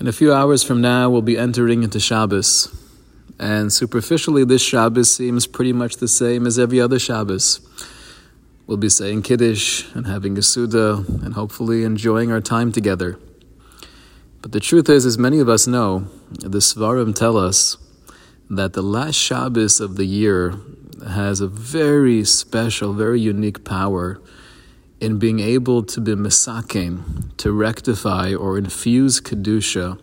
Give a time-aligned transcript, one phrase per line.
[0.00, 2.74] In a few hours from now, we'll be entering into Shabbos.
[3.38, 7.60] And superficially, this Shabbos seems pretty much the same as every other Shabbos.
[8.66, 13.18] We'll be saying Kiddush and having a Seudah and hopefully enjoying our time together.
[14.40, 17.76] But the truth is, as many of us know, the Seforim tell us
[18.48, 20.54] that the last Shabbos of the year
[21.06, 24.18] has a very special, very unique power
[25.00, 29.98] in being able to be misakim, to rectify or infuse Kedusha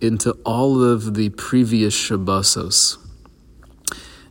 [0.00, 2.98] into all of the previous Shabbosos.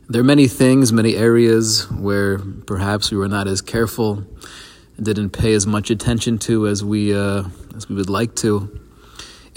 [0.08, 4.24] There are many things, many areas where perhaps we were not as careful,
[5.02, 7.42] didn't pay as much attention to as we, uh,
[7.76, 8.80] as we would like to.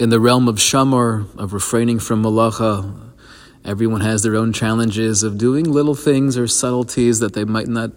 [0.00, 3.12] In the realm of shamor, of refraining from malacha,
[3.64, 7.92] everyone has their own challenges of doing little things or subtleties that they might not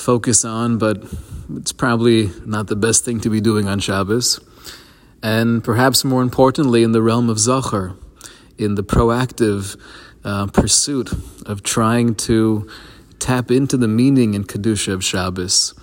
[0.00, 1.04] focus on, but
[1.56, 4.40] it's probably not the best thing to be doing on Shabbos.
[5.22, 7.96] And perhaps more importantly, in the realm of Zachor,
[8.56, 9.78] in the proactive
[10.24, 11.10] uh, pursuit
[11.46, 12.68] of trying to
[13.18, 15.74] tap into the meaning and Kedusha of Shabbos,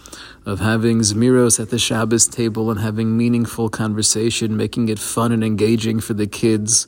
[0.46, 5.44] of having Zmiros at the Shabbos table and having meaningful conversation, making it fun and
[5.44, 6.88] engaging for the kids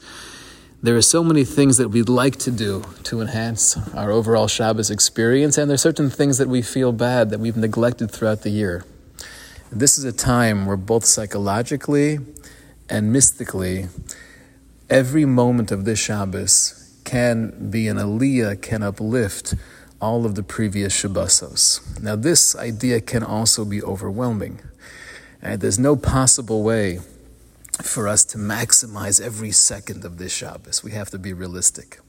[0.82, 4.90] there are so many things that we'd like to do to enhance our overall Shabbos
[4.90, 8.50] experience, and there are certain things that we feel bad that we've neglected throughout the
[8.50, 8.86] year.
[9.72, 12.20] This is a time where both psychologically
[12.90, 13.88] and mystically,
[14.90, 19.56] every moment of this Shabbos can be an aliyah, can uplift
[20.02, 22.02] all of the previous Shabbosos.
[22.02, 24.62] Now, this idea can also be overwhelming.
[25.42, 27.00] And there's no possible way
[27.82, 30.84] for us to maximize every second of this Shabbos.
[30.84, 32.00] We have to be realistic.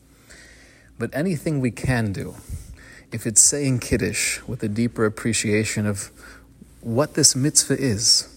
[0.99, 2.35] But anything we can do,
[3.13, 6.11] if it's saying Kiddush with a deeper appreciation of
[6.81, 8.29] what this mitzvah is,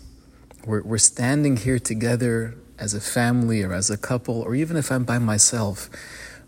[0.65, 4.91] we're, we're standing here together as a family or as a couple, or even if
[4.91, 5.89] I'm by myself,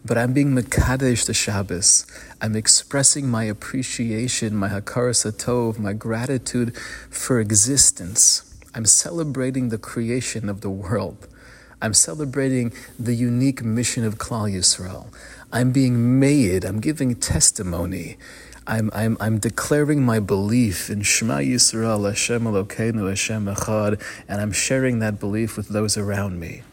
[0.03, 2.06] but I'm being Mekadesh the Shabbos.
[2.41, 6.78] I'm expressing my appreciation, my Hakaras Tov, my gratitude
[7.09, 8.44] for existence
[8.75, 11.30] I'm celebrating the creation of the world.
[11.81, 15.08] I'm celebrating the unique mission of Klal Yisrael.
[15.53, 18.18] I'm being made, I'm giving testimony.
[18.68, 24.52] I'm, I'm, I'm declaring my belief in Shema Yisrael, Hashem Elokeinu, Hashem Echad, and I'm
[24.52, 26.63] sharing that belief with those around me.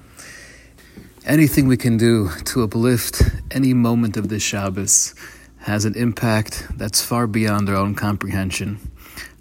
[1.25, 5.15] Anything we can do to uplift any moment of this Shabbos
[5.59, 8.81] has an impact that's far beyond our own comprehension.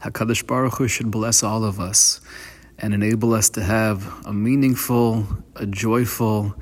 [0.02, 2.22] HaKadosh Baruch Hu should bless all of us
[2.82, 5.26] and enable us to have a meaningful,
[5.56, 6.56] a joyful,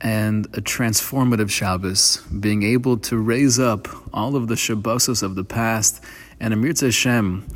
[0.00, 5.44] and a transformative Shabbos, being able to raise up all of the Shabbosos of the
[5.44, 6.02] past
[6.40, 7.46] and Amir Hashem,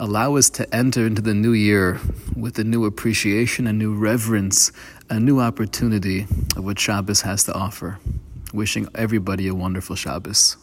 [0.00, 2.00] allow us to enter into the new year
[2.34, 4.72] with a new appreciation, a new reverence,
[5.10, 6.22] a new opportunity
[6.56, 8.00] of what Shabbos has to offer.
[8.52, 10.56] Wishing everybody a wonderful Shabbos.